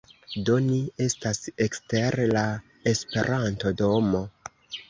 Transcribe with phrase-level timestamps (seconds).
[0.45, 2.43] Do, ni estas ekster la
[2.93, 4.27] Esperanto-domo